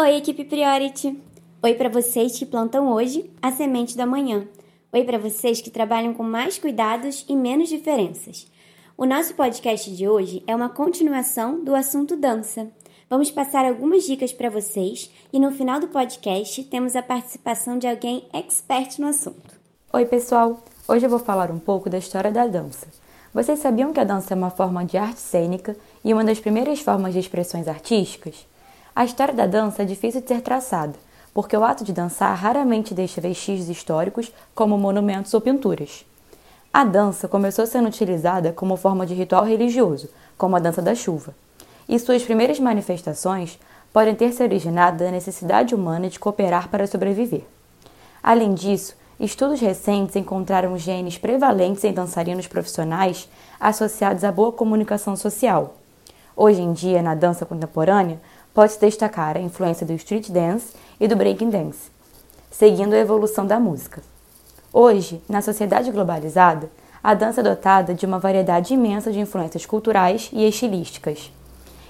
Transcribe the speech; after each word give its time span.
Oi, 0.00 0.14
equipe 0.14 0.44
Priority! 0.44 1.20
Oi 1.60 1.74
para 1.74 1.88
vocês 1.88 2.38
que 2.38 2.46
plantam 2.46 2.92
hoje 2.92 3.28
a 3.42 3.50
semente 3.50 3.96
da 3.96 4.06
manhã. 4.06 4.46
Oi 4.92 5.02
para 5.02 5.18
vocês 5.18 5.60
que 5.60 5.70
trabalham 5.70 6.14
com 6.14 6.22
mais 6.22 6.56
cuidados 6.56 7.26
e 7.28 7.34
menos 7.34 7.68
diferenças. 7.68 8.46
O 8.96 9.04
nosso 9.04 9.34
podcast 9.34 9.90
de 9.90 10.08
hoje 10.08 10.44
é 10.46 10.54
uma 10.54 10.68
continuação 10.68 11.64
do 11.64 11.74
assunto 11.74 12.16
dança. 12.16 12.68
Vamos 13.10 13.32
passar 13.32 13.64
algumas 13.64 14.04
dicas 14.04 14.32
para 14.32 14.48
vocês 14.48 15.10
e 15.32 15.40
no 15.40 15.50
final 15.50 15.80
do 15.80 15.88
podcast 15.88 16.62
temos 16.62 16.94
a 16.94 17.02
participação 17.02 17.76
de 17.76 17.88
alguém 17.88 18.28
expert 18.32 19.00
no 19.00 19.08
assunto. 19.08 19.58
Oi, 19.92 20.06
pessoal! 20.06 20.62
Hoje 20.86 21.06
eu 21.06 21.10
vou 21.10 21.18
falar 21.18 21.50
um 21.50 21.58
pouco 21.58 21.90
da 21.90 21.98
história 21.98 22.30
da 22.30 22.46
dança. 22.46 22.86
Vocês 23.34 23.58
sabiam 23.58 23.92
que 23.92 23.98
a 23.98 24.04
dança 24.04 24.32
é 24.32 24.36
uma 24.36 24.50
forma 24.50 24.84
de 24.84 24.96
arte 24.96 25.18
cênica 25.18 25.76
e 26.04 26.14
uma 26.14 26.22
das 26.22 26.38
primeiras 26.38 26.78
formas 26.78 27.12
de 27.12 27.18
expressões 27.18 27.66
artísticas? 27.66 28.46
A 28.98 29.04
história 29.04 29.32
da 29.32 29.46
dança 29.46 29.82
é 29.82 29.84
difícil 29.84 30.20
de 30.20 30.26
ser 30.26 30.40
traçada, 30.40 30.94
porque 31.32 31.56
o 31.56 31.62
ato 31.62 31.84
de 31.84 31.92
dançar 31.92 32.34
raramente 32.34 32.92
deixa 32.92 33.20
vestígios 33.20 33.68
históricos 33.68 34.32
como 34.56 34.76
monumentos 34.76 35.32
ou 35.32 35.40
pinturas. 35.40 36.04
A 36.74 36.82
dança 36.82 37.28
começou 37.28 37.64
sendo 37.64 37.86
utilizada 37.86 38.52
como 38.52 38.76
forma 38.76 39.06
de 39.06 39.14
ritual 39.14 39.44
religioso, 39.44 40.08
como 40.36 40.56
a 40.56 40.58
dança 40.58 40.82
da 40.82 40.96
chuva, 40.96 41.32
e 41.88 41.96
suas 41.96 42.24
primeiras 42.24 42.58
manifestações 42.58 43.56
podem 43.92 44.16
ter 44.16 44.32
se 44.32 44.42
originado 44.42 45.04
da 45.04 45.12
necessidade 45.12 45.76
humana 45.76 46.08
de 46.08 46.18
cooperar 46.18 46.68
para 46.68 46.88
sobreviver. 46.88 47.44
Além 48.20 48.52
disso, 48.52 48.96
estudos 49.20 49.60
recentes 49.60 50.16
encontraram 50.16 50.76
genes 50.76 51.16
prevalentes 51.16 51.84
em 51.84 51.92
dançarinos 51.92 52.48
profissionais 52.48 53.28
associados 53.60 54.24
à 54.24 54.32
boa 54.32 54.50
comunicação 54.50 55.14
social. 55.14 55.76
Hoje 56.40 56.62
em 56.62 56.72
dia, 56.72 57.02
na 57.02 57.16
dança 57.16 57.44
contemporânea, 57.44 58.20
pode-se 58.58 58.80
destacar 58.80 59.36
a 59.36 59.40
influência 59.40 59.86
do 59.86 59.92
street 59.92 60.30
dance 60.30 60.74
e 60.98 61.06
do 61.06 61.14
breaking 61.14 61.48
dance, 61.48 61.92
seguindo 62.50 62.92
a 62.92 62.98
evolução 62.98 63.46
da 63.46 63.60
música. 63.60 64.02
Hoje, 64.72 65.22
na 65.28 65.40
sociedade 65.40 65.92
globalizada, 65.92 66.68
a 67.00 67.14
dança 67.14 67.40
é 67.40 67.44
dotada 67.44 67.94
de 67.94 68.04
uma 68.04 68.18
variedade 68.18 68.74
imensa 68.74 69.12
de 69.12 69.20
influências 69.20 69.64
culturais 69.64 70.28
e 70.32 70.44
estilísticas. 70.44 71.30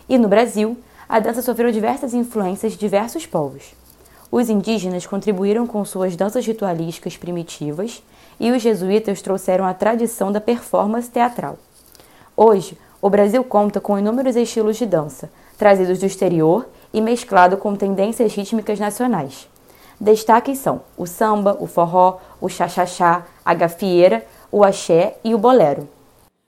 E 0.07 0.19
no 0.19 0.29
Brasil, 0.29 0.77
a 1.09 1.19
dança 1.19 1.41
sofreu 1.41 1.73
diversas 1.73 2.13
influências 2.13 2.73
de 2.73 2.79
diversos 2.79 3.25
povos. 3.25 3.73
Os 4.31 4.51
indígenas 4.51 5.07
contribuíram 5.07 5.67
com 5.67 5.83
suas 5.87 6.17
danças 6.17 6.47
ritualísticas 6.47 7.17
primitivas 7.17 8.03
e 8.39 8.53
os 8.53 8.61
jesuítas 8.61 9.23
trouxeram 9.23 9.65
a 9.65 9.73
tradição 9.73 10.31
da 10.31 10.39
performance 10.39 11.09
teatral. 11.09 11.57
Hoje, 12.37 12.77
o 13.01 13.09
Brasil 13.09 13.45
conta 13.45 13.81
com 13.81 13.99
inúmeros 13.99 14.37
estilos 14.37 14.77
de 14.77 14.87
dança, 14.87 15.31
trazidos 15.57 16.01
do 16.01 16.07
exterior 16.07 16.69
e 16.93 17.01
mesclado 17.01 17.57
com 17.57 17.77
tendências 17.77 18.35
rítmicas 18.35 18.81
nacionais. 18.81 19.49
Destaques 20.01 20.59
são 20.59 20.83
o 20.97 21.07
samba, 21.07 21.57
o 21.61 21.67
forró, 21.67 22.19
o 22.41 22.49
chachachá, 22.49 23.27
a 23.45 23.55
gafieira, 23.55 24.25
o 24.51 24.65
axé 24.65 25.17
e 25.25 25.35
o 25.35 25.39
bolero. 25.39 25.89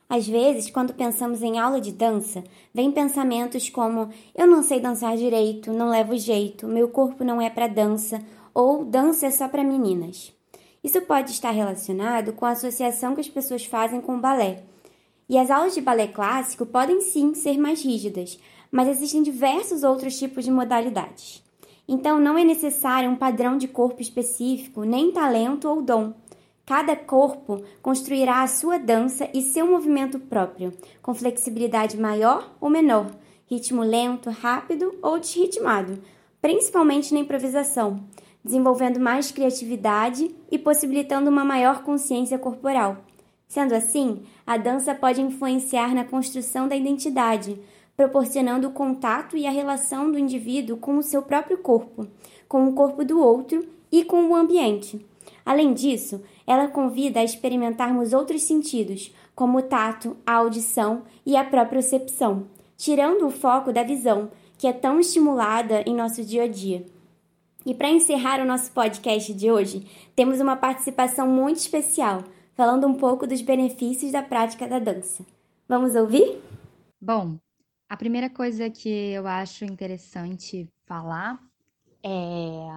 Às 0.08 0.26
vezes, 0.26 0.70
quando 0.70 0.92
pensamos 0.92 1.40
em 1.40 1.58
aula 1.58 1.80
de 1.80 1.92
dança, 1.92 2.42
vem 2.74 2.90
pensamentos 2.90 3.68
como 3.68 4.08
eu 4.34 4.46
não 4.46 4.62
sei 4.62 4.80
dançar 4.80 5.16
direito, 5.16 5.72
não 5.72 5.90
levo 5.90 6.16
jeito, 6.16 6.66
meu 6.66 6.88
corpo 6.88 7.22
não 7.22 7.40
é 7.40 7.48
para 7.48 7.68
dança 7.68 8.20
ou 8.52 8.84
dança 8.84 9.26
é 9.26 9.30
só 9.30 9.48
para 9.48 9.62
meninas. 9.62 10.32
Isso 10.82 11.00
pode 11.02 11.30
estar 11.30 11.50
relacionado 11.50 12.32
com 12.32 12.44
a 12.44 12.50
associação 12.50 13.14
que 13.14 13.20
as 13.20 13.28
pessoas 13.28 13.64
fazem 13.64 14.00
com 14.00 14.16
o 14.16 14.20
balé. 14.20 14.64
E 15.30 15.38
as 15.38 15.48
aulas 15.48 15.74
de 15.74 15.80
balé 15.80 16.08
clássico 16.08 16.66
podem 16.66 17.00
sim 17.00 17.34
ser 17.34 17.56
mais 17.56 17.84
rígidas, 17.84 18.36
mas 18.68 18.88
existem 18.88 19.22
diversos 19.22 19.84
outros 19.84 20.18
tipos 20.18 20.44
de 20.44 20.50
modalidades. 20.50 21.40
Então, 21.86 22.18
não 22.18 22.36
é 22.36 22.42
necessário 22.42 23.08
um 23.08 23.14
padrão 23.14 23.56
de 23.56 23.68
corpo 23.68 24.02
específico, 24.02 24.82
nem 24.82 25.12
talento 25.12 25.68
ou 25.68 25.82
dom. 25.82 26.14
Cada 26.66 26.96
corpo 26.96 27.62
construirá 27.80 28.42
a 28.42 28.48
sua 28.48 28.76
dança 28.76 29.30
e 29.32 29.40
seu 29.40 29.68
movimento 29.68 30.18
próprio, 30.18 30.72
com 31.00 31.14
flexibilidade 31.14 31.96
maior 31.96 32.52
ou 32.60 32.68
menor, 32.68 33.08
ritmo 33.46 33.82
lento, 33.82 34.30
rápido 34.30 34.98
ou 35.00 35.16
desritmado, 35.16 36.02
principalmente 36.42 37.14
na 37.14 37.20
improvisação, 37.20 38.02
desenvolvendo 38.44 38.98
mais 38.98 39.30
criatividade 39.30 40.34
e 40.50 40.58
possibilitando 40.58 41.30
uma 41.30 41.44
maior 41.44 41.84
consciência 41.84 42.36
corporal. 42.36 43.04
Sendo 43.50 43.74
assim, 43.74 44.22
a 44.46 44.56
dança 44.56 44.94
pode 44.94 45.20
influenciar 45.20 45.92
na 45.92 46.04
construção 46.04 46.68
da 46.68 46.76
identidade, 46.76 47.60
proporcionando 47.96 48.68
o 48.68 48.70
contato 48.70 49.36
e 49.36 49.44
a 49.44 49.50
relação 49.50 50.08
do 50.08 50.16
indivíduo 50.16 50.76
com 50.76 50.96
o 50.96 51.02
seu 51.02 51.20
próprio 51.20 51.58
corpo, 51.58 52.06
com 52.46 52.68
o 52.68 52.72
corpo 52.74 53.04
do 53.04 53.20
outro 53.20 53.66
e 53.90 54.04
com 54.04 54.22
o 54.28 54.36
ambiente. 54.36 55.04
Além 55.44 55.74
disso, 55.74 56.22
ela 56.46 56.68
convida 56.68 57.18
a 57.18 57.24
experimentarmos 57.24 58.12
outros 58.12 58.42
sentidos, 58.42 59.12
como 59.34 59.58
o 59.58 59.62
tato, 59.62 60.16
a 60.24 60.34
audição 60.34 61.02
e 61.26 61.36
a 61.36 61.42
propriocepção, 61.42 62.46
tirando 62.76 63.26
o 63.26 63.32
foco 63.32 63.72
da 63.72 63.82
visão, 63.82 64.30
que 64.56 64.68
é 64.68 64.72
tão 64.72 65.00
estimulada 65.00 65.82
em 65.84 65.96
nosso 65.96 66.24
dia 66.24 66.44
a 66.44 66.48
dia. 66.48 66.86
E 67.66 67.74
para 67.74 67.90
encerrar 67.90 68.40
o 68.40 68.46
nosso 68.46 68.70
podcast 68.70 69.34
de 69.34 69.50
hoje, 69.50 69.84
temos 70.14 70.38
uma 70.38 70.54
participação 70.54 71.26
muito 71.26 71.56
especial, 71.56 72.22
falando 72.60 72.86
um 72.86 72.92
pouco 72.92 73.26
dos 73.26 73.40
benefícios 73.40 74.12
da 74.12 74.22
prática 74.22 74.68
da 74.68 74.78
dança. 74.78 75.24
Vamos 75.66 75.94
ouvir? 75.94 76.42
Bom, 77.00 77.38
a 77.88 77.96
primeira 77.96 78.28
coisa 78.28 78.68
que 78.68 78.86
eu 79.12 79.26
acho 79.26 79.64
interessante 79.64 80.68
falar 80.84 81.40
é 82.04 82.68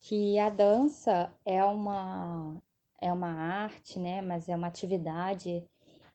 que 0.00 0.38
a 0.38 0.48
dança 0.48 1.30
é 1.44 1.62
uma 1.62 2.56
é 2.98 3.12
uma 3.12 3.28
arte, 3.28 3.98
né, 3.98 4.22
mas 4.22 4.48
é 4.48 4.56
uma 4.56 4.68
atividade 4.68 5.62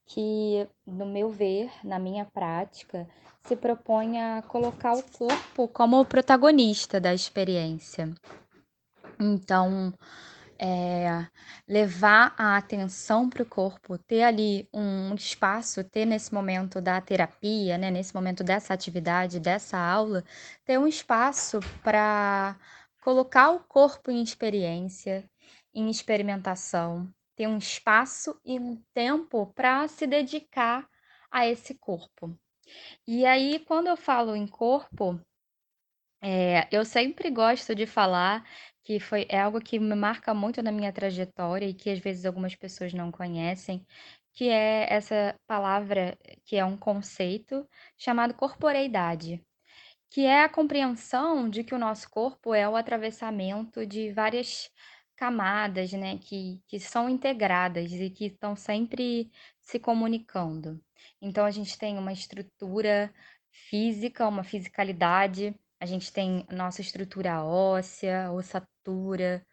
que, 0.08 0.68
no 0.84 1.06
meu 1.06 1.30
ver, 1.30 1.70
na 1.84 2.00
minha 2.00 2.26
prática, 2.26 3.08
se 3.44 3.56
propõe 3.56 4.20
a 4.20 4.42
colocar 4.42 4.94
o 4.94 5.04
corpo 5.04 5.68
como 5.68 6.04
protagonista 6.04 7.00
da 7.00 7.14
experiência. 7.14 8.12
Então, 9.20 9.94
é, 10.62 11.28
levar 11.68 12.36
a 12.38 12.56
atenção 12.56 13.28
para 13.28 13.42
o 13.42 13.46
corpo, 13.46 13.98
ter 13.98 14.22
ali 14.22 14.70
um 14.72 15.16
espaço, 15.16 15.84
ter 15.84 16.06
nesse 16.06 16.32
momento 16.32 16.80
da 16.80 17.02
terapia, 17.02 17.80
né, 17.80 17.90
nesse 17.90 18.14
momento 18.14 18.44
dessa 18.44 18.72
atividade, 18.74 19.40
dessa 19.40 19.78
aula, 19.78 20.24
ter 20.64 20.78
um 20.78 20.86
espaço 20.88 21.60
para 21.82 22.56
colocar 23.02 23.50
o 23.50 23.62
corpo 23.62 24.12
em 24.12 24.22
experiência, 24.22 25.28
em 25.74 25.90
experimentação, 25.90 27.12
ter 27.36 27.48
um 27.48 27.58
espaço 27.58 28.40
e 28.46 28.60
um 28.60 28.80
tempo 28.94 29.48
para 29.56 29.88
se 29.88 30.06
dedicar 30.06 30.88
a 31.32 31.48
esse 31.48 31.74
corpo. 31.74 32.38
E 33.08 33.26
aí, 33.26 33.60
quando 33.66 33.88
eu 33.88 33.98
falo 33.98 34.36
em 34.36 34.46
corpo, 34.46 35.20
é, 36.24 36.68
eu 36.72 36.86
sempre 36.86 37.32
gosto 37.32 37.74
de 37.74 37.88
falar 37.88 38.46
que 38.84 39.00
foi 39.00 39.26
é 39.30 39.40
algo 39.42 39.62
que 39.62 39.80
me 39.80 39.96
marca 39.96 40.34
muito 40.34 40.62
na 40.62 40.72
minha 40.72 40.92
trajetória 40.92 41.66
e 41.68 41.74
que 41.74 41.90
às 41.90 42.00
vezes 42.00 42.26
algumas 42.26 42.56
pessoas 42.56 42.94
não 42.94 43.12
conhecem, 43.12 43.86
que 44.34 44.50
é 44.50 44.92
essa 44.92 45.36
palavra 45.48 46.18
que 46.46 46.56
é 46.56 46.66
um 46.66 46.78
conceito 46.78 47.68
chamado 47.98 48.34
corporeidade, 48.34 49.44
que 50.10 50.26
é 50.26 50.44
a 50.44 50.50
compreensão 50.50 51.50
de 51.50 51.64
que 51.64 51.76
o 51.76 51.80
nosso 51.80 52.10
corpo 52.10 52.54
é 52.54 52.68
o 52.68 52.76
atravessamento 52.76 53.86
de 53.86 54.12
várias 54.12 54.70
camadas, 55.16 55.92
né, 55.94 56.18
que, 56.18 56.62
que 56.68 56.80
são 56.80 57.10
integradas 57.10 57.92
e 57.94 58.10
que 58.10 58.26
estão 58.26 58.56
sempre 58.56 59.32
se 59.62 59.80
comunicando. 59.80 60.82
Então 61.22 61.46
a 61.46 61.52
gente 61.52 61.78
tem 61.78 61.98
uma 61.98 62.12
estrutura 62.12 63.14
física, 63.52 64.28
uma 64.28 64.44
fisicalidade 64.44 65.56
a 65.82 65.86
gente 65.88 66.14
tem 66.14 66.46
nossa 66.52 66.80
estrutura 66.80 67.44
óssea, 67.44 68.32
ossatura, 68.32 69.44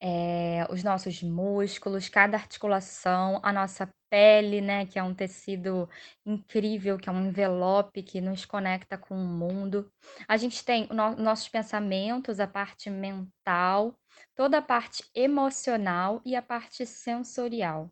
é, 0.00 0.64
os 0.70 0.84
nossos 0.84 1.20
músculos, 1.20 2.08
cada 2.08 2.36
articulação, 2.36 3.40
a 3.42 3.52
nossa 3.52 3.92
pele, 4.08 4.60
né, 4.60 4.86
que 4.86 5.00
é 5.00 5.02
um 5.02 5.12
tecido 5.12 5.88
incrível, 6.24 6.96
que 6.96 7.08
é 7.08 7.12
um 7.12 7.26
envelope 7.26 8.04
que 8.04 8.20
nos 8.20 8.44
conecta 8.44 8.96
com 8.96 9.16
o 9.16 9.26
mundo. 9.26 9.90
A 10.28 10.36
gente 10.36 10.64
tem 10.64 10.86
no 10.92 11.16
nossos 11.16 11.48
pensamentos, 11.48 12.38
a 12.38 12.46
parte 12.46 12.88
mental, 12.88 13.98
toda 14.36 14.58
a 14.58 14.62
parte 14.62 15.04
emocional 15.12 16.22
e 16.24 16.36
a 16.36 16.42
parte 16.42 16.86
sensorial. 16.86 17.90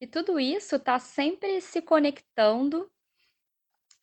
E 0.00 0.06
tudo 0.06 0.40
isso 0.40 0.74
está 0.74 0.98
sempre 0.98 1.60
se 1.60 1.80
conectando, 1.80 2.90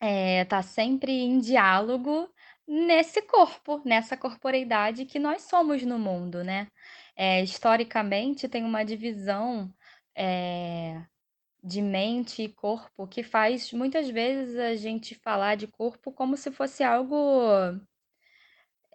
está 0.02 0.62
sempre 0.62 1.12
em 1.12 1.40
diálogo 1.40 2.32
nesse 2.68 3.22
corpo, 3.24 3.82
nessa 3.86 4.18
corporeidade 4.18 5.06
que 5.06 5.20
nós 5.20 5.44
somos 5.44 5.84
no 5.84 5.98
mundo, 6.00 6.44
né? 6.44 6.68
É, 7.16 7.42
historicamente, 7.44 8.48
tem 8.50 8.64
uma 8.64 8.84
divisão 8.84 9.74
é, 10.16 11.02
de 11.64 11.82
mente 11.82 12.44
e 12.44 12.50
corpo 12.50 13.08
que 13.08 13.24
faz 13.24 13.72
muitas 13.74 14.10
vezes 14.10 14.58
a 14.58 14.76
gente 14.76 15.16
falar 15.16 15.56
de 15.56 15.68
corpo 15.68 16.12
como 16.12 16.38
se 16.38 16.52
fosse 16.52 16.84
algo 16.84 17.78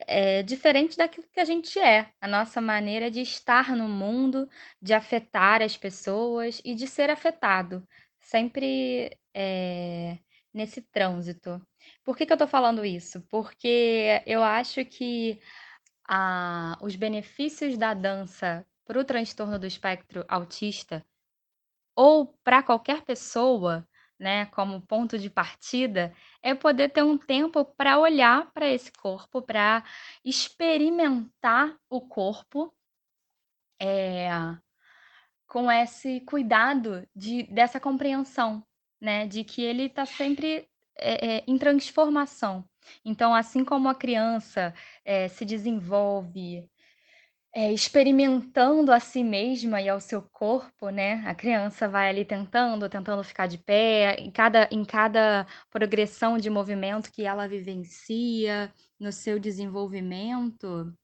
é 0.06 0.42
diferente 0.42 0.96
daquilo 0.96 1.26
que 1.32 1.40
a 1.40 1.44
gente 1.44 1.78
é, 1.78 2.10
a 2.20 2.26
nossa 2.28 2.60
maneira 2.60 3.10
de 3.10 3.20
estar 3.20 3.76
no 3.76 3.88
mundo, 3.88 4.48
de 4.80 4.94
afetar 4.94 5.62
as 5.62 5.76
pessoas 5.76 6.60
e 6.64 6.74
de 6.74 6.86
ser 6.86 7.10
afetado, 7.10 7.86
sempre 8.20 9.16
é, 9.34 10.19
nesse 10.52 10.82
trânsito. 10.82 11.60
Por 12.05 12.17
que, 12.17 12.26
que 12.26 12.32
eu 12.32 12.34
estou 12.34 12.49
falando 12.49 12.84
isso? 12.84 13.20
Porque 13.29 14.23
eu 14.26 14.43
acho 14.43 14.84
que 14.84 15.40
a, 16.08 16.76
os 16.81 16.96
benefícios 16.96 17.79
da 17.79 17.94
dança 17.94 18.67
para 18.84 18.99
o 18.99 19.05
transtorno 19.05 19.58
do 19.58 19.67
espectro 19.67 20.25
autista 20.29 21.05
ou 21.94 22.26
para 22.43 22.62
qualquer 22.62 23.02
pessoa, 23.02 23.87
né, 24.19 24.46
como 24.46 24.81
ponto 24.82 25.19
de 25.19 25.29
partida, 25.29 26.14
é 26.43 26.55
poder 26.55 26.90
ter 26.90 27.02
um 27.02 27.19
tempo 27.19 27.64
para 27.64 27.99
olhar 27.99 28.50
para 28.52 28.69
esse 28.69 28.90
corpo, 28.93 29.43
para 29.43 29.84
experimentar 30.25 31.76
o 31.88 32.00
corpo 32.00 32.75
é, 33.81 34.29
com 35.46 35.70
esse 35.70 36.20
cuidado 36.20 37.06
de, 37.14 37.43
dessa 37.44 37.79
compreensão, 37.79 38.64
né, 39.00 39.26
de 39.26 39.44
que 39.44 39.62
ele 39.62 39.84
está 39.84 40.06
sempre 40.06 40.69
é, 40.97 41.37
é, 41.37 41.44
em 41.47 41.59
transformação. 41.59 42.65
Então, 43.05 43.35
assim 43.35 43.65
como 43.65 43.89
a 43.89 43.94
criança 43.94 44.75
é, 45.05 45.29
se 45.29 45.44
desenvolve 45.44 46.69
é, 47.55 47.73
experimentando 47.73 48.93
a 48.93 48.99
si 49.00 49.23
mesma 49.23 49.81
e 49.81 49.89
ao 49.89 50.00
seu 50.00 50.23
corpo, 50.23 50.89
né? 50.91 51.23
A 51.27 51.35
criança 51.35 51.89
vai 51.89 52.09
ali 52.09 52.25
tentando, 52.25 52.89
tentando 52.89 53.23
ficar 53.23 53.47
de 53.47 53.59
pé, 53.59 54.17
em 54.19 54.31
cada, 54.31 54.69
em 54.71 54.85
cada 54.85 55.47
progressão 55.71 56.39
de 56.39 56.49
movimento 56.49 57.12
que 57.12 57.25
ela 57.25 57.47
vivencia 57.47 58.73
no 58.99 59.12
seu 59.12 59.39
desenvolvimento, 59.39 60.94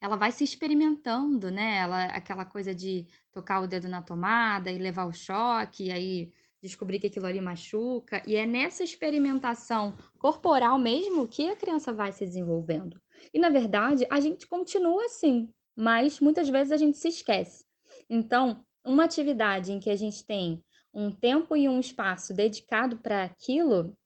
ela 0.00 0.16
vai 0.16 0.32
se 0.32 0.44
experimentando, 0.44 1.50
né? 1.50 1.78
Ela, 1.78 2.04
aquela 2.06 2.44
coisa 2.44 2.74
de 2.74 3.06
tocar 3.32 3.60
o 3.60 3.66
dedo 3.66 3.88
na 3.88 4.02
tomada 4.02 4.70
e 4.70 4.78
levar 4.78 5.06
o 5.06 5.12
choque, 5.12 5.86
e 5.86 5.92
aí 5.92 6.32
descobrir 6.62 7.00
que 7.00 7.08
aquilo 7.08 7.26
ali 7.26 7.40
machuca. 7.40 8.22
E 8.26 8.36
é 8.36 8.46
nessa 8.46 8.84
experimentação 8.84 9.96
corporal 10.18 10.78
mesmo 10.78 11.26
que 11.26 11.48
a 11.48 11.56
criança 11.56 11.92
vai 11.92 12.12
se 12.12 12.24
desenvolvendo. 12.24 13.00
E 13.34 13.38
na 13.38 13.50
verdade, 13.50 14.06
a 14.08 14.20
gente 14.20 14.46
continua 14.46 15.04
assim, 15.04 15.52
mas 15.76 16.20
muitas 16.20 16.48
vezes 16.48 16.72
a 16.72 16.76
gente 16.76 16.96
se 16.96 17.08
esquece. 17.08 17.64
Então, 18.08 18.64
uma 18.84 19.04
atividade 19.04 19.72
em 19.72 19.80
que 19.80 19.90
a 19.90 19.96
gente 19.96 20.24
tem 20.24 20.62
um 20.94 21.10
tempo 21.10 21.56
e 21.56 21.68
um 21.68 21.80
espaço 21.80 22.34
dedicado 22.34 22.98
para 22.98 23.24
aquilo 23.24 23.96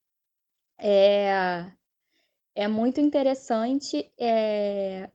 é, 0.78 1.72
é 2.54 2.68
muito 2.68 3.00
interessante 3.00 4.10
é, 4.18 5.10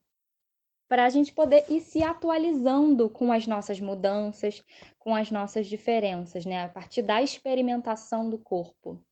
para 0.88 1.06
a 1.06 1.08
gente 1.08 1.32
poder 1.32 1.64
ir 1.70 1.80
se 1.80 2.02
atualizando 2.02 3.08
com 3.08 3.32
as 3.32 3.46
nossas 3.46 3.80
mudanças, 3.80 4.62
com 5.02 5.14
as 5.16 5.30
nossas 5.32 5.66
diferenças, 5.66 6.46
né? 6.46 6.64
A 6.64 6.68
partir 6.68 7.02
da 7.02 7.20
experimentação 7.20 8.30
do 8.30 8.38
corpo. 8.38 9.04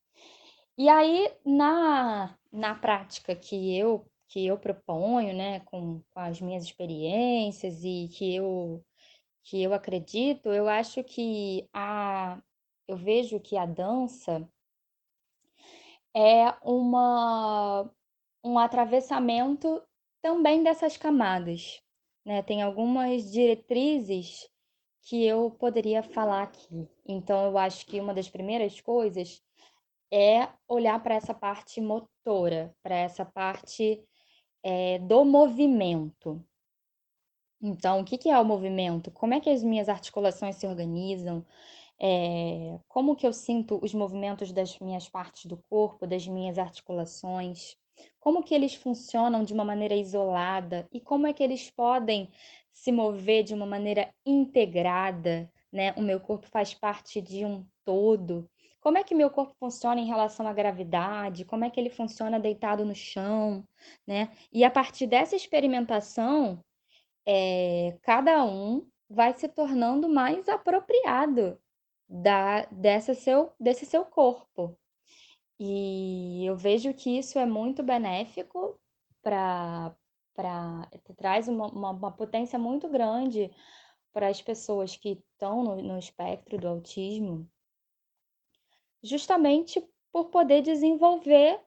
E 0.79 0.89
aí, 0.89 1.31
na, 1.45 2.39
na 2.53 2.75
prática 2.75 3.35
que 3.35 3.77
eu 3.77 4.07
que 4.29 4.47
eu 4.47 4.57
proponho, 4.57 5.35
né, 5.37 5.59
com, 5.61 6.01
com 6.09 6.21
as 6.21 6.41
minhas 6.41 6.63
experiências 6.63 7.83
e 7.83 8.09
que 8.13 8.37
eu 8.37 8.85
que 9.43 9.61
eu 9.63 9.75
acredito, 9.75 10.51
eu 10.51 10.69
acho 10.69 11.03
que 11.03 11.69
a 11.73 12.41
eu 12.87 12.97
vejo 12.97 13.41
que 13.41 13.57
a 13.57 13.67
dança 13.67 14.49
é 16.15 16.55
uma 16.63 17.91
um 18.45 18.59
atravessamento 18.59 19.83
também 20.23 20.63
dessas 20.63 20.97
camadas, 20.97 21.83
né? 22.25 22.43
Tem 22.43 22.63
algumas 22.63 23.31
diretrizes 23.31 24.49
que 25.03 25.25
eu 25.25 25.51
poderia 25.51 26.03
falar 26.03 26.43
aqui. 26.43 26.89
Então, 27.07 27.47
eu 27.47 27.59
acho 27.59 27.87
que 27.87 28.01
uma 28.01 28.15
das 28.15 28.29
primeiras 28.29 28.81
coisas 28.81 29.43
é 30.13 30.49
olhar 30.69 31.03
para 31.03 31.15
essa 31.15 31.33
parte 31.33 31.81
motora, 31.81 32.75
para 32.83 32.97
essa 32.97 33.25
parte 33.25 34.03
é, 34.63 34.99
do 34.99 35.25
movimento. 35.25 36.45
Então, 37.63 38.01
o 38.01 38.05
que, 38.05 38.19
que 38.19 38.31
é 38.31 38.39
o 38.39 38.45
movimento? 38.45 39.11
Como 39.11 39.35
é 39.35 39.41
que 39.41 39.51
as 39.51 39.63
minhas 39.63 39.89
articulações 39.89 40.57
se 40.57 40.67
organizam? 40.67 41.45
É, 42.01 42.79
como 42.89 43.15
que 43.15 43.27
eu 43.27 43.33
sinto 43.33 43.79
os 43.83 43.93
movimentos 43.93 44.53
das 44.53 44.79
minhas 44.79 45.09
partes 45.09 45.45
do 45.45 45.59
corpo, 45.69 46.07
das 46.07 46.27
minhas 46.27 46.59
articulações? 46.59 47.77
Como 48.19 48.43
que 48.43 48.55
eles 48.55 48.75
funcionam 48.75 49.45
de 49.45 49.53
uma 49.53 49.65
maneira 49.65 49.95
isolada 49.95 50.89
e 50.93 51.01
como 51.01 51.27
é 51.27 51.33
que 51.33 51.43
eles 51.43 51.71
podem 51.71 52.31
se 52.73 52.93
mover 52.93 53.45
de 53.45 53.55
uma 53.55 53.67
maneira 53.67 54.13
integrada, 54.25 55.51
né? 55.73 55.93
O 55.97 56.03
meu 56.03 56.21
corpo 56.21 56.47
faz 56.47 56.75
parte 56.75 57.21
de 57.21 57.45
um 57.45 57.67
todo. 57.85 58.49
Como 58.81 58.97
é 58.97 59.05
que 59.05 59.15
meu 59.15 59.31
corpo 59.31 59.55
funciona 59.59 60.01
em 60.01 60.07
relação 60.07 60.47
à 60.49 60.53
gravidade? 60.53 61.45
Como 61.45 61.65
é 61.65 61.71
que 61.71 61.79
ele 61.79 61.91
funciona 61.91 62.41
deitado 62.41 62.85
no 62.85 62.95
chão, 62.95 63.67
né? 64.07 64.31
E 64.53 64.65
a 64.65 64.71
partir 64.71 65.07
dessa 65.07 65.37
experimentação, 65.37 66.65
é, 67.27 67.99
cada 68.03 68.45
um 68.45 68.87
vai 69.09 69.35
se 69.35 69.49
tornando 69.49 70.09
mais 70.09 70.49
apropriado 70.49 71.61
da, 72.09 72.65
dessa 72.71 73.15
seu, 73.15 73.53
desse 73.59 73.85
seu 73.85 74.05
corpo. 74.05 74.80
E 75.63 76.43
eu 76.47 76.57
vejo 76.57 76.95
que 76.95 77.19
isso 77.19 77.39
é 77.39 77.45
muito 77.45 77.83
benéfico 77.83 78.81
para 79.23 79.95
traz 81.19 81.49
uma, 81.49 81.67
uma, 81.67 81.91
uma, 81.91 82.11
potência 82.11 82.59
muito 82.59 82.89
grande 82.89 83.55
para 84.11 84.29
as 84.29 84.41
pessoas 84.41 84.97
que 84.97 85.23
estão 85.33 85.63
no, 85.63 85.77
no 85.77 85.99
espectro 85.99 86.57
do 86.57 86.67
autismo, 86.67 87.47
justamente 89.03 89.87
por 90.11 90.31
poder 90.31 90.63
desenvolver 90.63 91.61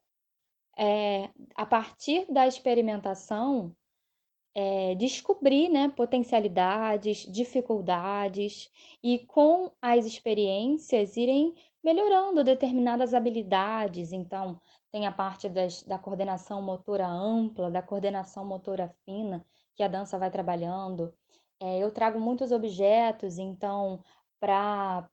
é, 0.76 1.30
a 1.54 1.64
partir 1.64 2.26
da 2.32 2.48
experimentação 2.48 3.76
é, 4.56 4.96
descobrir 4.96 5.70
né, 5.70 5.90
potencialidades, 5.90 7.26
dificuldades 7.32 8.70
e 9.02 9.20
com 9.20 9.72
as 9.82 10.06
experiências 10.06 11.18
irem 11.18 11.56
melhorando 11.84 12.44
determinadas 12.44 13.14
habilidades. 13.14 14.12
Então, 14.12 14.60
tem 14.92 15.08
a 15.08 15.12
parte 15.12 15.50
das, 15.50 15.84
da 15.84 15.98
coordenação 15.98 16.62
motora 16.62 17.08
ampla, 17.08 17.72
da 17.72 17.82
coordenação 17.82 18.46
motora 18.46 18.94
fina, 19.06 19.46
que 19.76 19.84
a 19.84 19.88
dança 19.88 20.18
vai 20.20 20.30
trabalhando. 20.30 21.14
É, 21.60 21.80
eu 21.80 21.92
trago 21.92 22.20
muitos 22.20 22.52
objetos, 22.52 23.38
então, 23.38 24.04
para 24.40 25.10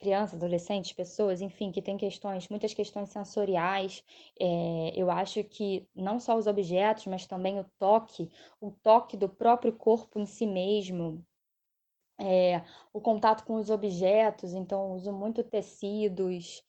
crianças, 0.00 0.34
adolescentes, 0.36 0.92
pessoas, 0.92 1.40
enfim, 1.40 1.70
que 1.70 1.82
têm 1.82 1.96
questões, 1.96 2.48
muitas 2.48 2.74
questões 2.74 3.10
sensoriais. 3.10 4.04
É, 4.40 4.92
eu 4.96 5.10
acho 5.10 5.44
que 5.44 5.88
não 5.94 6.18
só 6.18 6.36
os 6.36 6.46
objetos, 6.46 7.06
mas 7.06 7.26
também 7.26 7.60
o 7.60 7.64
toque, 7.78 8.30
o 8.60 8.70
toque 8.72 9.16
do 9.16 9.28
próprio 9.28 9.72
corpo 9.72 10.18
em 10.18 10.26
si 10.26 10.46
mesmo, 10.46 11.24
é, 12.18 12.62
o 12.92 13.00
contato 13.00 13.44
com 13.44 13.54
os 13.56 13.70
objetos, 13.70 14.52
então 14.54 14.92
uso 14.92 15.12
muito 15.12 15.42
tecidos, 15.42 16.62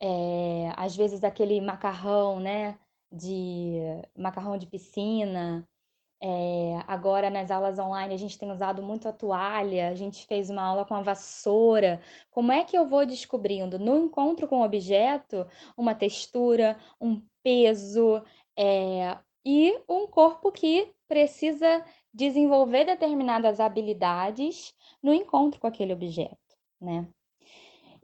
é, 0.00 0.70
às 0.76 0.96
vezes 0.96 1.22
aquele 1.24 1.60
macarrão, 1.60 2.40
né, 2.40 2.78
de 3.12 3.78
macarrão 4.16 4.56
de 4.58 4.66
piscina. 4.66 5.68
É, 6.26 6.82
agora 6.86 7.28
nas 7.28 7.50
aulas 7.50 7.78
online 7.78 8.14
a 8.14 8.16
gente 8.16 8.38
tem 8.38 8.50
usado 8.50 8.82
muito 8.82 9.06
a 9.06 9.12
toalha, 9.12 9.90
a 9.90 9.94
gente 9.94 10.26
fez 10.26 10.48
uma 10.48 10.62
aula 10.62 10.82
com 10.86 10.94
a 10.94 11.02
vassoura. 11.02 12.00
Como 12.30 12.50
é 12.50 12.64
que 12.64 12.78
eu 12.78 12.86
vou 12.88 13.04
descobrindo 13.04 13.78
no 13.78 13.98
encontro 13.98 14.48
com 14.48 14.60
o 14.60 14.64
objeto 14.64 15.46
uma 15.76 15.94
textura, 15.94 16.78
um 16.98 17.20
peso 17.42 18.22
é, 18.58 19.18
e 19.44 19.78
um 19.86 20.06
corpo 20.06 20.50
que 20.50 20.90
precisa 21.06 21.84
desenvolver 22.12 22.86
determinadas 22.86 23.60
habilidades 23.60 24.74
no 25.02 25.12
encontro 25.12 25.60
com 25.60 25.66
aquele 25.66 25.92
objeto, 25.92 26.38
né? 26.80 27.06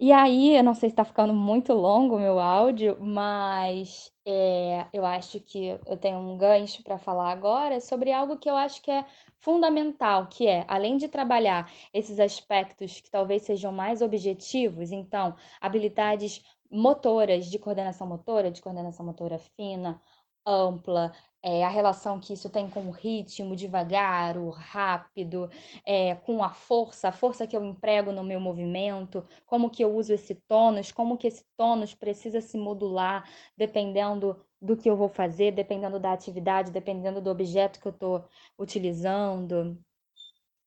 E 0.02 0.12
aí, 0.12 0.56
eu 0.56 0.64
não 0.64 0.72
sei 0.74 0.88
se 0.88 0.94
está 0.94 1.04
ficando 1.04 1.34
muito 1.34 1.74
longo 1.74 2.16
o 2.16 2.18
meu 2.18 2.38
áudio, 2.40 2.96
mas 3.00 4.10
é, 4.24 4.86
eu 4.94 5.04
acho 5.04 5.38
que 5.40 5.78
eu 5.86 5.96
tenho 5.98 6.16
um 6.18 6.38
gancho 6.38 6.82
para 6.82 6.96
falar 6.98 7.30
agora 7.30 7.80
sobre 7.80 8.10
algo 8.10 8.38
que 8.38 8.48
eu 8.48 8.56
acho 8.56 8.80
que 8.80 8.90
é 8.90 9.04
fundamental, 9.38 10.26
que 10.26 10.46
é, 10.48 10.64
além 10.68 10.96
de 10.96 11.06
trabalhar 11.06 11.70
esses 11.92 12.18
aspectos 12.18 12.98
que 13.00 13.10
talvez 13.10 13.42
sejam 13.42 13.72
mais 13.72 14.00
objetivos, 14.00 14.90
então, 14.90 15.36
habilidades 15.60 16.42
motoras, 16.70 17.44
de 17.46 17.58
coordenação 17.58 18.06
motora, 18.06 18.50
de 18.50 18.62
coordenação 18.62 19.04
motora 19.04 19.38
fina, 19.38 20.00
ampla, 20.46 21.12
é, 21.42 21.64
a 21.64 21.68
relação 21.68 22.20
que 22.20 22.34
isso 22.34 22.50
tem 22.50 22.68
com 22.68 22.86
o 22.86 22.90
ritmo, 22.90 23.56
devagar, 23.56 24.36
o 24.36 24.50
rápido, 24.50 25.50
é, 25.86 26.14
com 26.16 26.42
a 26.42 26.50
força, 26.50 27.08
a 27.08 27.12
força 27.12 27.46
que 27.46 27.56
eu 27.56 27.64
emprego 27.64 28.12
no 28.12 28.22
meu 28.22 28.38
movimento, 28.40 29.26
como 29.46 29.70
que 29.70 29.82
eu 29.82 29.94
uso 29.94 30.12
esse 30.12 30.34
tônus, 30.46 30.92
como 30.92 31.16
que 31.16 31.26
esse 31.26 31.44
tônus 31.56 31.94
precisa 31.94 32.40
se 32.40 32.58
modular 32.58 33.28
dependendo 33.56 34.44
do 34.60 34.76
que 34.76 34.90
eu 34.90 34.96
vou 34.96 35.08
fazer, 35.08 35.52
dependendo 35.52 35.98
da 35.98 36.12
atividade, 36.12 36.70
dependendo 36.70 37.20
do 37.20 37.30
objeto 37.30 37.80
que 37.80 37.88
eu 37.88 37.92
estou 37.92 38.24
utilizando. 38.58 39.78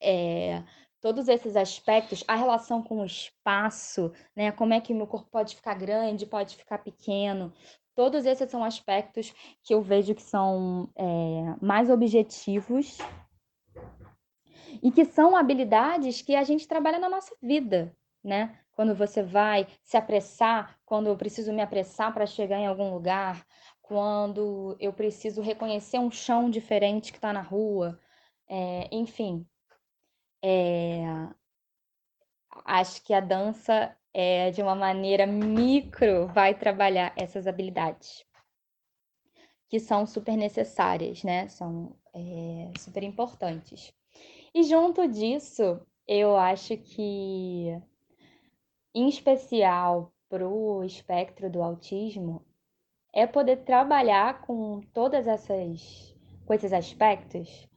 É, 0.02 0.64
todos 1.04 1.28
esses 1.28 1.56
aspectos, 1.58 2.24
a 2.28 2.36
relação 2.36 2.82
com 2.82 3.02
o 3.02 3.06
espaço, 3.06 4.12
né? 4.36 4.52
Como 4.54 4.74
é 4.74 4.80
que 4.80 4.94
o 4.94 4.96
meu 4.96 5.06
corpo 5.06 5.30
pode 5.30 5.56
ficar 5.56 5.76
grande, 5.76 6.26
pode 6.26 6.56
ficar 6.56 6.78
pequeno. 6.78 7.54
Todos 7.96 8.26
esses 8.26 8.50
são 8.50 8.64
aspectos 8.64 9.34
que 9.64 9.74
eu 9.74 9.82
vejo 9.82 10.16
que 10.16 10.22
são 10.22 10.90
é, 10.96 11.56
mais 11.62 11.90
objetivos 11.90 12.98
e 14.82 14.92
que 14.92 15.06
são 15.06 15.36
habilidades 15.36 16.22
que 16.22 16.36
a 16.36 16.44
gente 16.44 16.68
trabalha 16.68 16.98
na 16.98 17.10
nossa 17.10 17.36
vida, 17.42 17.96
né? 18.24 18.60
Quando 18.72 18.96
você 18.96 19.22
vai 19.22 19.68
se 19.84 19.96
apressar, 19.96 20.80
quando 20.86 21.08
eu 21.08 21.16
preciso 21.16 21.54
me 21.54 21.62
apressar 21.62 22.12
para 22.12 22.26
chegar 22.26 22.58
em 22.58 22.66
algum 22.66 22.92
lugar, 22.92 23.46
quando 23.82 24.76
eu 24.80 24.92
preciso 24.92 25.42
reconhecer 25.42 26.00
um 26.00 26.10
chão 26.10 26.50
diferente 26.50 27.12
que 27.12 27.20
está 27.20 27.32
na 27.32 27.42
rua, 27.42 28.00
é, 28.50 28.90
enfim. 28.92 29.48
É, 30.42 31.04
acho 32.66 33.04
que 33.04 33.14
a 33.14 33.20
dança 33.20 33.96
é, 34.14 34.52
de 34.52 34.62
uma 34.62 34.76
maneira 34.76 35.26
micro 35.26 36.28
vai 36.28 36.54
trabalhar 36.54 37.14
essas 37.18 37.48
habilidades 37.48 38.26
que 39.70 39.80
são 39.80 40.06
super 40.06 40.38
necessárias, 40.38 41.24
né? 41.24 41.48
São 41.48 41.96
é, 42.14 42.72
super 42.78 43.02
importantes. 43.02 43.92
E 44.54 44.62
junto 44.62 45.08
disso, 45.08 45.82
eu 46.08 46.38
acho 46.38 46.78
que, 46.78 47.76
em 48.94 49.10
especial 49.10 50.14
para 50.30 50.48
o 50.48 50.84
espectro 50.84 51.50
do 51.50 51.64
autismo, 51.64 52.46
é 53.12 53.26
poder 53.26 53.64
trabalhar 53.64 54.42
com 54.42 54.82
todas 54.94 55.28
essas 55.28 56.14
com 56.46 56.54
esses 56.54 56.74
aspectos 56.74 57.68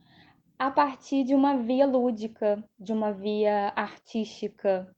a 0.59 0.71
partir 0.71 1.25
de 1.25 1.35
uma 1.35 1.57
via 1.57 1.87
lúdica, 1.87 2.63
de 2.79 2.93
uma 2.93 3.13
via 3.13 3.73
artística. 3.77 4.95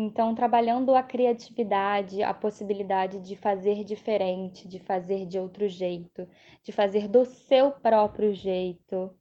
Então, 0.00 0.32
trabalhando 0.32 0.94
a 0.94 1.02
criatividade, 1.02 2.22
a 2.22 2.32
possibilidade 2.32 3.18
de 3.18 3.34
fazer 3.34 3.82
diferente, 3.82 4.68
de 4.68 4.78
fazer 4.78 5.26
de 5.26 5.40
outro 5.40 5.66
jeito, 5.66 6.24
de 6.62 6.70
fazer 6.70 7.08
do 7.08 7.24
seu 7.24 7.72
próprio 7.72 8.32
jeito. 8.32 9.12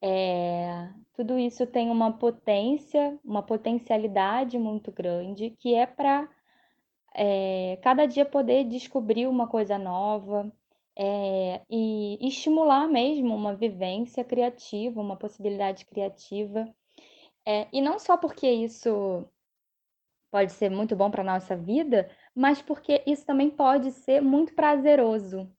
É, 0.00 0.88
tudo 1.12 1.38
isso 1.38 1.66
tem 1.66 1.90
uma 1.90 2.10
potência, 2.10 3.18
uma 3.22 3.42
potencialidade 3.42 4.58
muito 4.58 4.90
grande, 4.90 5.50
que 5.58 5.74
é 5.74 5.84
para 5.84 6.26
é, 7.14 7.78
cada 7.82 8.06
dia 8.06 8.24
poder 8.24 8.64
descobrir 8.64 9.26
uma 9.26 9.46
coisa 9.46 9.76
nova 9.76 10.50
é, 10.96 11.60
e 11.68 12.16
estimular 12.26 12.88
mesmo 12.88 13.34
uma 13.34 13.54
vivência 13.54 14.24
criativa, 14.24 15.02
uma 15.02 15.18
possibilidade 15.18 15.84
criativa. 15.84 16.66
É, 17.46 17.68
e 17.70 17.82
não 17.82 17.98
só 17.98 18.16
porque 18.16 18.50
isso 18.50 19.28
pode 20.30 20.52
ser 20.52 20.70
muito 20.70 20.94
bom 20.94 21.10
para 21.10 21.22
a 21.22 21.24
nossa 21.24 21.56
vida, 21.56 22.10
mas 22.34 22.60
porque 22.62 23.02
isso 23.06 23.24
também 23.24 23.50
pode 23.50 23.92
ser 23.92 24.20
muito 24.20 24.54
prazeroso. 24.54 25.50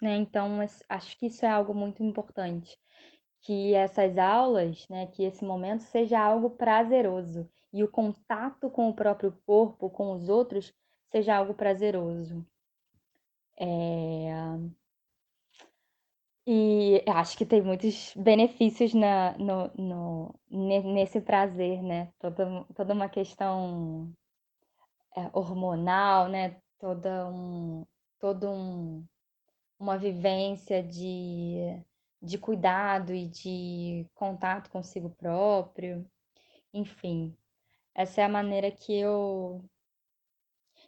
Né? 0.00 0.16
Então, 0.16 0.58
acho 0.88 1.18
que 1.18 1.26
isso 1.26 1.44
é 1.44 1.48
algo 1.48 1.74
muito 1.74 2.02
importante. 2.02 2.76
Que 3.42 3.74
essas 3.74 4.18
aulas, 4.18 4.86
né, 4.88 5.06
que 5.06 5.22
esse 5.22 5.44
momento 5.44 5.80
seja 5.82 6.18
algo 6.18 6.50
prazeroso 6.50 7.48
e 7.72 7.84
o 7.84 7.88
contato 7.88 8.68
com 8.70 8.88
o 8.88 8.94
próprio 8.94 9.32
corpo, 9.46 9.88
com 9.90 10.12
os 10.12 10.28
outros, 10.28 10.72
seja 11.10 11.36
algo 11.36 11.54
prazeroso. 11.54 12.44
É... 13.58 14.32
E 16.46 17.02
acho 17.08 17.36
que 17.36 17.44
tem 17.44 17.60
muitos 17.60 18.14
benefícios 18.16 18.94
na, 18.94 19.36
no, 19.36 19.68
no, 19.76 20.34
nesse 20.94 21.20
prazer, 21.20 21.82
né? 21.82 22.12
Toda, 22.20 22.64
toda 22.74 22.94
uma 22.94 23.08
questão 23.08 24.12
é, 25.16 25.28
hormonal, 25.32 26.28
né? 26.28 26.60
Toda 26.78 27.28
um, 27.28 27.84
todo 28.20 28.48
um, 28.48 29.04
uma 29.78 29.98
vivência 29.98 30.82
de, 30.82 31.82
de 32.22 32.38
cuidado 32.38 33.12
e 33.12 33.26
de 33.26 34.06
contato 34.14 34.70
consigo 34.70 35.10
próprio. 35.10 36.08
Enfim, 36.72 37.36
essa 37.94 38.20
é 38.20 38.24
a 38.24 38.28
maneira 38.28 38.70
que 38.70 38.96
eu 38.96 39.64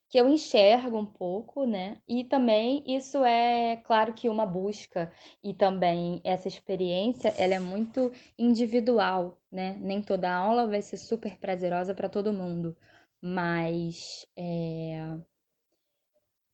que 0.08 0.18
eu 0.18 0.28
enxergo 0.28 0.98
um 0.98 1.06
pouco, 1.06 1.66
né? 1.66 2.00
E 2.08 2.24
também 2.24 2.82
isso 2.86 3.24
é 3.24 3.76
claro 3.76 4.14
que 4.14 4.28
uma 4.28 4.46
busca 4.46 5.12
e 5.42 5.52
também 5.52 6.20
essa 6.24 6.48
experiência, 6.48 7.28
ela 7.36 7.54
é 7.54 7.60
muito 7.60 8.10
individual, 8.38 9.38
né? 9.52 9.76
Nem 9.80 10.02
toda 10.02 10.34
aula 10.34 10.66
vai 10.66 10.80
ser 10.80 10.96
super 10.96 11.38
prazerosa 11.38 11.94
para 11.94 12.08
todo 12.08 12.32
mundo, 12.32 12.76
mas 13.20 14.26
é, 14.34 15.18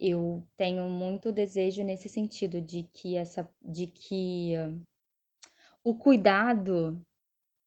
eu 0.01 0.45
tenho 0.57 0.89
muito 0.91 1.31
desejo 1.31 1.85
nesse 1.85 2.09
sentido 2.09 2.61
de 2.61 2.83
que 2.93 3.17
essa, 3.17 3.49
de 3.63 3.87
que 3.87 4.55
o 5.85 5.95
cuidado 5.95 7.01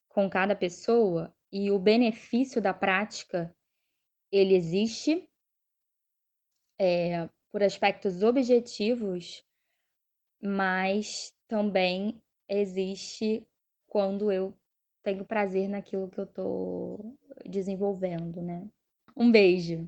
com 0.10 0.30
cada 0.30 0.56
pessoa 0.56 1.34
e 1.50 1.72
o 1.72 1.80
benefício 1.80 2.62
da 2.62 2.74
prática 2.74 3.56
ele 4.30 4.54
existe 4.54 5.30
é, 6.80 7.30
por 7.52 7.64
aspectos 7.64 8.22
objetivos, 8.24 9.44
mas 10.42 11.34
também 11.48 12.22
existe 12.48 13.46
quando 13.88 14.32
eu 14.32 14.54
tenho 15.04 15.26
prazer 15.26 15.68
naquilo 15.68 16.10
que 16.10 16.20
eu 16.20 16.26
estou 16.26 17.16
desenvolvendo, 17.46 18.42
né? 18.42 18.68
Um 19.16 19.32
beijo. 19.32 19.88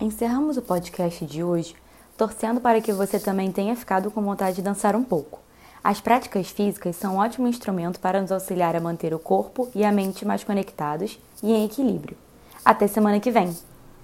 Encerramos 0.00 0.56
o 0.56 0.62
podcast 0.62 1.24
de 1.26 1.42
hoje 1.42 1.74
torcendo 2.18 2.60
para 2.60 2.80
que 2.80 2.92
você 2.92 3.20
também 3.20 3.52
tenha 3.52 3.76
ficado 3.76 4.10
com 4.10 4.20
vontade 4.20 4.56
de 4.56 4.62
dançar 4.62 4.96
um 4.96 5.04
pouco. 5.04 5.40
As 5.82 6.00
práticas 6.00 6.50
físicas 6.50 6.96
são 6.96 7.14
um 7.14 7.18
ótimo 7.18 7.46
instrumento 7.46 8.00
para 8.00 8.20
nos 8.20 8.32
auxiliar 8.32 8.74
a 8.74 8.80
manter 8.80 9.14
o 9.14 9.18
corpo 9.18 9.70
e 9.72 9.84
a 9.84 9.92
mente 9.92 10.24
mais 10.24 10.42
conectados 10.42 11.16
e 11.40 11.52
em 11.52 11.64
equilíbrio. 11.64 12.16
Até 12.64 12.88
semana 12.88 13.20
que 13.20 13.30
vem! 13.30 13.67